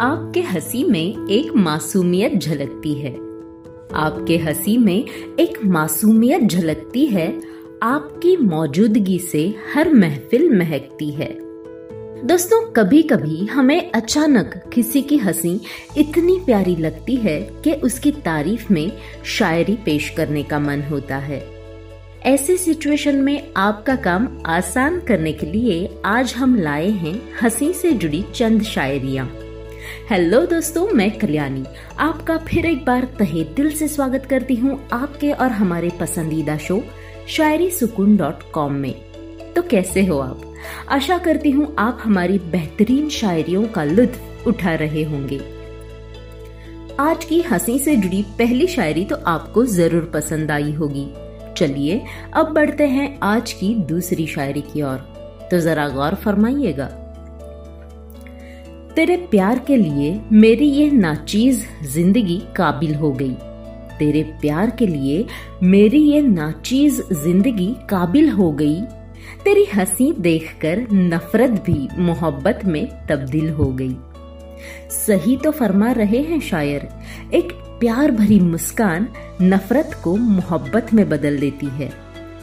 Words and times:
आपके 0.00 0.40
हँसी 0.40 0.84
में 0.84 1.28
एक 1.28 1.52
मासूमियत 1.56 2.34
झलकती 2.34 2.94
है। 2.94 3.12
आपके 3.94 4.36
हँसी 4.36 4.78
में 4.78 5.06
एक 5.40 5.64
मासूमियत 5.64 6.42
झलकती 6.42 7.06
है। 7.06 7.40
आपकी 7.82 8.36
मौजूदगी 8.36 9.18
से 9.18 9.54
हर 9.74 9.94
महफिल 9.94 10.58
महकती 10.58 11.10
है। 11.10 11.38
दोस्तों 12.26 12.70
कभी 12.72 13.02
कभी 13.02 13.46
हमें 13.46 13.90
अचानक 13.90 14.70
किसी 14.74 15.02
की 15.02 15.16
हँसी 15.16 15.60
इतनी 15.96 16.38
प्यारी 16.46 16.76
लगती 16.76 17.16
है 17.16 17.40
कि 17.64 17.72
उसकी 17.72 18.12
तारीफ़ 18.12 18.72
में 18.72 18.92
शायरी 19.24 19.74
पेश 19.74 20.10
करने 20.10 20.42
का 20.42 20.58
मन 20.58 20.82
होता 20.82 21.16
है। 21.16 21.48
ऐसी 22.22 22.56
सिचुएशन 22.56 23.16
में 23.16 23.52
आपका 23.56 23.96
काम 23.96 24.42
आसान 24.46 25.00
करने 25.00 25.32
के 25.32 25.46
लिए 25.46 25.90
आज 26.04 26.34
हम 26.34 26.56
लाए 26.56 26.88
हैं 26.88 27.22
हँसी 27.42 27.72
से 27.72 27.92
जुड़ी 27.92 28.24
चंद 28.34 28.62
शायरिया। 28.62 29.28
हेलो 29.88 30.46
दोस्तों, 30.46 30.86
मैं 30.88 31.18
कल्याणी। 31.18 31.64
आपका 31.98 32.36
फिर 32.36 32.66
एक 32.66 32.84
बार 32.84 33.04
तहे 33.18 33.44
दिल 33.44 33.70
से 33.70 33.88
स्वागत 33.88 34.26
करती 34.26 34.54
हूँ 34.54 34.88
आपके 34.92 35.32
और 35.32 35.50
हमारे 35.50 35.90
पसंदीदा 36.00 36.56
शो, 36.56 36.84
शायरी 37.28 37.70
सुकून 37.70 38.16
डॉट 38.16 38.52
कॉम 38.52 38.72
में। 38.72 38.94
तो 39.56 39.62
कैसे 39.62 40.04
हो 40.04 40.18
आप? 40.18 40.54
आशा 40.88 41.18
करती 41.18 41.50
हूँ 41.50 41.74
आप 41.78 41.98
हमारी 42.02 42.38
बेहतरीन 42.38 43.08
शायरियों 43.08 43.68
का 43.68 43.84
लुत्फ 43.84 44.46
उठा 44.46 44.74
रहे 44.74 45.02
होंगे। 45.02 45.40
आज 47.00 47.24
की 47.24 47.40
हँसी 47.40 47.78
से 47.78 47.96
जुड़ी 47.96 48.22
पहली 48.22 48.66
शायरी 48.66 49.04
तो 49.04 49.16
आपको 49.16 49.66
ज़रूर 49.66 50.10
पसंद 50.14 50.50
आई 50.50 50.72
होगी। 50.72 51.08
चलिए, 51.56 52.04
अब 52.32 52.46
बढ़ते 52.46 52.86
हैं 52.86 53.20
आज 53.22 53.52
की 53.52 53.74
दूसरी 53.74 54.26
शायरी 54.26 54.60
की 54.60 54.82
ओर। 54.82 54.96
तो 55.50 55.60
जरा 55.60 55.88
गौर 55.88 56.14
फरमाइएगा। 56.14 57.07
तेरे 58.98 59.16
प्यार 59.30 59.58
के 59.58 59.76
लिए 59.76 60.20
मेरी 60.32 60.66
ये 60.66 60.90
नाचीज 60.90 61.62
ज़िंदगी 61.82 62.38
काबिल 62.56 62.94
हो 62.94 63.10
गई। 63.12 63.34
तेरे 63.98 64.22
प्यार 64.40 64.70
के 64.70 64.86
लिए 64.86 65.24
मेरी 65.62 66.00
ये 66.02 66.22
नाचीज 66.22 67.00
ज़िंदगी 67.12 67.66
काबिल 67.90 68.28
हो 68.30 68.50
गई। 68.52 68.80
तेरी 69.44 69.64
हँसी 69.64 70.10
देखकर 70.12 70.86
नफरत 70.92 71.50
भी 71.66 71.88
मोहब्बत 71.98 72.64
में 72.64 72.86
तब्दील 73.06 73.50
हो 73.50 73.72
गई। 73.72 73.94
सही 74.90 75.36
तो 75.36 75.50
फरमा 75.50 75.92
रहे 75.92 76.22
हैं 76.22 76.40
शायर, 76.40 76.88
एक 77.34 77.52
प्यार 77.80 78.10
भरी 78.10 78.40
मुस्कान 78.40 79.08
नफरत 79.42 80.00
को 80.04 80.16
मोहब्बत 80.16 80.92
में 80.94 81.08
बदल 81.08 81.38
देती 81.38 81.66
है। 81.66 81.92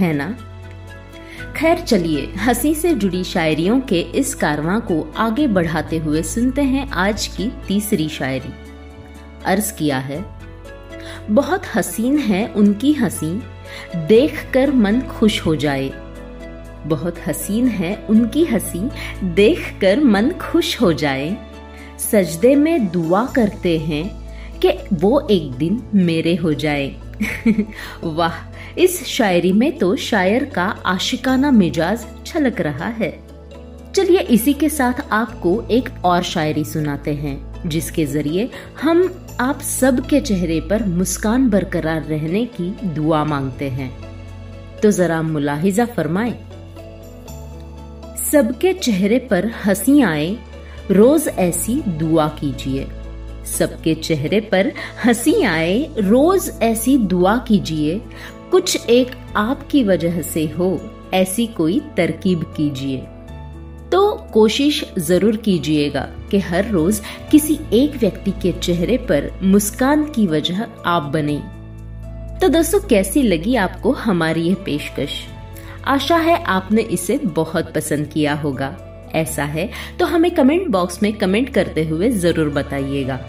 है 0.00 0.12
ना? 0.12 0.36
खैर 1.56 1.78
चलिए, 1.80 2.32
हँसी 2.36 2.74
से 2.74 2.94
जुड़ी 2.94 3.24
शायरियों 3.24 3.80
के 3.80 4.00
इस 4.00 4.34
कारवां 4.34 4.80
को 4.80 5.14
आगे 5.16 5.46
बढ़ाते 5.46 5.96
हुए 5.96 6.22
सुनते 6.22 6.62
हैं 6.62 6.90
आज 6.90 7.26
की 7.26 7.52
तीसरी 7.68 8.08
शायरी। 8.08 8.52
अर्ज़ 9.46 9.72
किया 9.72 9.98
है, 9.98 10.24
बहुत 11.30 11.62
हसीन 11.74 12.18
है 12.18 12.46
उनकी 12.46 12.92
हँसी, 12.92 13.42
देखकर 13.96 14.70
मन 14.70 15.00
खुश 15.00 15.46
हो 15.46 15.56
जाए। 15.56 15.92
बहुत 16.86 17.16
हसीन 17.26 17.68
है 17.68 18.06
उनकी 18.10 18.44
हँसी, 18.44 18.90
देखकर 19.24 20.00
मन 20.00 20.30
खुश 20.30 20.80
हो 20.80 20.92
जाए। 20.92 21.36
सजदे 21.98 22.54
में 22.54 22.90
दुआ 22.90 23.26
करते 23.26 23.78
हैं 23.78 24.26
कि 24.58 24.70
वो 24.92 25.28
एक 25.30 25.52
दिन 25.52 25.82
मेरे 25.94 26.34
हो 26.34 26.54
जाए। 26.54 26.96
वाह 28.04 28.55
इस 28.78 29.04
शायरी 29.06 29.52
में 29.52 29.78
तो 29.78 29.96
शायर 29.96 30.44
का 30.44 30.64
आशिकाना 30.86 31.50
मिजाज 31.50 32.06
छलक 32.26 32.60
रहा 32.60 32.88
है। 32.88 33.26
चलिए 33.94 34.20
इसी 34.20 34.52
के 34.54 34.68
साथ 34.68 34.92
आपको 35.12 35.62
एक 35.70 35.88
और 36.04 36.22
शायरी 36.22 36.64
सुनाते 36.64 37.14
हैं, 37.14 37.68
जिसके 37.68 38.04
ज़रिए 38.06 38.50
हम 38.82 39.28
आप 39.40 39.60
सबके 39.60 40.20
चेहरे 40.20 40.60
पर 40.60 40.84
मुस्कान 40.84 41.50
बरकरार 41.50 42.02
रहने 42.02 42.44
की 42.46 42.68
दुआ 42.84 43.24
मांगते 43.24 43.68
हैं। 43.68 43.90
तो 44.80 44.90
जरा 44.90 45.22
मुलाहिजा 45.22 45.84
फरमाए। 45.84 46.34
सबके 48.32 48.72
चेहरे 48.72 49.18
पर 49.18 49.50
हँसी 49.64 50.00
आए, 50.02 50.36
रोज 50.90 51.28
ऐसी 51.28 51.82
दुआ 51.88 52.28
कीजिए। 52.28 52.86
सबके 53.46 53.94
चेहरे 53.94 54.40
पर 54.40 54.72
हँसी 55.04 55.42
आए, 55.42 55.90
रोज 55.98 56.50
ऐसी 56.62 56.98
दुआ 56.98 57.36
कीजिए। 57.38 58.00
कुछ 58.56 58.88
एक 58.90 59.10
आपकी 59.36 59.82
वजह 59.84 60.20
से 60.22 60.44
हो, 60.48 60.68
ऐसी 61.14 61.46
कोई 61.46 61.80
तरकीब 61.96 62.44
कीजिए। 62.56 62.98
तो 63.92 64.00
कोशिश 64.32 64.82
ज़रूर 64.98 65.36
कीजिएगा 65.36 66.00
कि 66.30 66.38
हर 66.38 66.70
रोज 66.70 67.00
किसी 67.30 67.58
एक 67.72 67.96
व्यक्ति 67.96 68.30
के 68.42 68.52
चेहरे 68.52 68.96
पर 69.10 69.30
मुस्कान 69.42 70.04
की 70.04 70.26
वजह 70.26 70.64
आप 70.86 71.10
बने। 71.14 71.36
तो 72.40 72.48
दोस्तों 72.48 72.80
कैसी 72.80 73.22
लगी 73.22 73.56
आपको 73.56 73.92
हमारी 73.92 74.48
यह 74.48 74.56
पेशकश? 74.64 75.20
आशा 75.86 76.16
है 76.16 76.42
आपने 76.44 76.82
इसे 76.82 77.18
बहुत 77.18 77.72
पसंद 77.74 78.08
किया 78.08 78.34
होगा। 78.34 78.74
ऐसा 79.14 79.44
है 79.44 79.70
तो 79.98 80.06
हमें 80.06 80.30
कमेंट 80.30 80.68
बॉक्स 80.68 81.02
में 81.02 81.12
कमेंट 81.12 81.54
करते 81.54 81.84
हुए 81.84 82.10
ज़रूर 82.10 82.48
बताइएगा। 82.54 83.20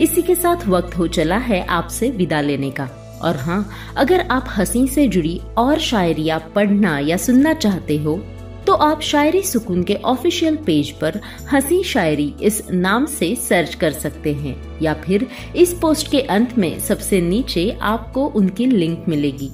इसी 0.00 0.22
के 0.22 0.34
साथ 0.34 0.68
वक्त 0.68 0.98
हो 0.98 1.06
चला 1.08 1.38
है 1.38 1.66
आपसे 1.66 2.10
विदा 2.10 2.40
लेने 2.40 2.70
का। 2.70 2.90
और 3.22 3.36
हाँ 3.36 3.68
अगर 3.96 4.20
आप 4.20 4.46
हँसी 4.56 4.86
से 4.88 5.08
जुड़ी 5.08 5.40
और 5.58 5.78
शायरिया 5.78 6.38
पढ़ना 6.38 6.98
या 6.98 7.16
सुनना 7.16 7.54
चाहते 7.54 7.96
हो 7.98 8.20
तो 8.66 8.72
आप 8.72 9.00
शायरी 9.00 9.42
सुकून 9.42 9.82
के 9.82 9.94
ऑफिशियल 9.94 10.56
पेज 10.56 10.90
पर 10.90 11.20
हँसी 11.52 11.82
शायरी 11.82 12.34
इस 12.42 12.62
नाम 12.70 13.06
से 13.06 13.34
सर्च 13.34 13.74
कर 13.74 13.92
सकते 13.92 14.32
हैं, 14.34 14.80
या 14.82 14.94
फिर 14.94 15.26
इस 15.56 15.72
पोस्ट 15.72 16.10
के 16.10 16.20
अंत 16.20 16.58
में 16.58 16.78
सबसे 16.78 17.20
नीचे 17.20 17.78
आपको 17.82 18.26
उनकी 18.26 18.66
लिंक 18.66 19.04
मिलेगी। 19.08 19.48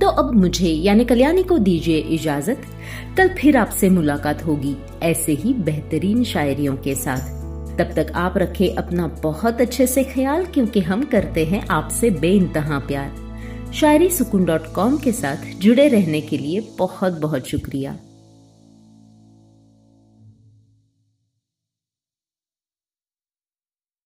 तो 0.00 0.06
अब 0.06 0.34
मुझे, 0.34 0.68
यानी 0.68 1.04
कल्याणी 1.04 1.42
को 1.42 1.58
दीजिए 1.58 1.98
इजाज़त। 1.98 2.62
कल 3.16 3.28
फिर 3.28 3.56
आपसे 3.56 3.90
मुलाकात 3.90 4.44
होगी, 4.46 4.76
ऐसे 5.02 5.32
ही 5.32 5.54
बेहतरीन 5.54 6.24
शायरियों 6.24 6.76
के 6.76 6.94
साथ। 6.94 7.43
तब 7.78 7.92
तक 7.96 8.12
आप 8.14 8.38
रखें 8.38 8.74
अपना 8.74 9.06
बहुत 9.22 9.60
अच्छे 9.60 9.86
से 9.86 10.04
ख्याल, 10.04 10.44
क्योंकि 10.46 10.80
हम 10.80 11.04
करते 11.04 11.44
हैं 11.44 11.66
आपसे 11.66 12.10
बेइंतहा 12.10 12.78
प्यार। 12.78 13.72
शायरी 13.72 14.10
सुकून 14.10 14.44
डॉट 14.44 14.72
कॉम 14.74 14.96
के 14.98 15.12
साथ 15.12 15.36
जुड़े 15.58 15.88
रहने 15.88 16.20
के 16.20 16.38
लिए 16.38 16.60
बहुत 16.78 17.12
बहुत 17.12 17.46
शुक्रिया। 17.46 17.96